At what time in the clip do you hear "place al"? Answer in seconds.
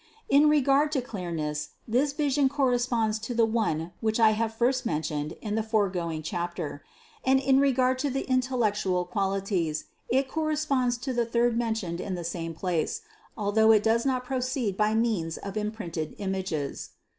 12.55-13.51